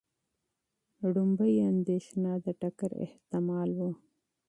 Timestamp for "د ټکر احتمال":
2.43-3.69